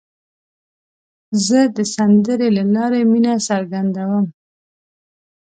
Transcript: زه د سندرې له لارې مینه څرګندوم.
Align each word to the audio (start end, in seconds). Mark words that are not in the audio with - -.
زه 1.47 1.59
د 1.75 1.77
سندرې 1.95 2.49
له 2.57 2.63
لارې 2.75 3.01
مینه 3.11 3.33
څرګندوم. 3.47 4.25